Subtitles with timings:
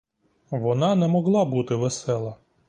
[0.51, 2.37] Вона не могла бути весела.